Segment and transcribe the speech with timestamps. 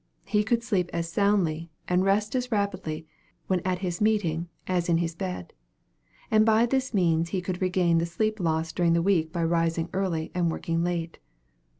[0.25, 3.05] He could sleep as soundly, and rest as rapidly,
[3.45, 5.53] when at his meeting, as in his bed;
[6.31, 9.91] and by this means he could regain the sleep lost during the week by rising
[9.93, 11.19] early and working late.